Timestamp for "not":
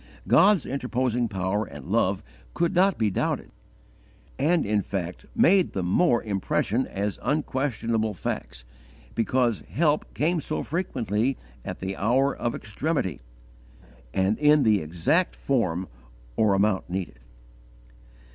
2.73-2.97